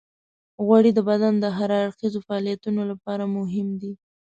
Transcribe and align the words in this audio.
غوړې 0.65 0.91
د 0.95 0.99
بدن 1.09 1.33
د 1.39 1.45
هر 1.57 1.69
اړخیزو 1.83 2.19
فعالیتونو 2.27 2.81
لپاره 2.91 3.23
مهمې 3.37 3.77
دي. 3.81 3.93